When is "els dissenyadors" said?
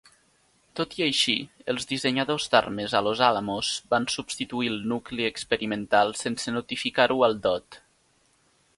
1.73-2.47